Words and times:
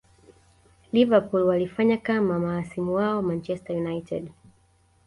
liverpool 0.91 1.41
walifanya 1.47 1.97
kama 1.97 2.39
mahasimu 2.39 2.93
wao 2.95 3.21
manchester 3.21 3.77
united 3.77 4.31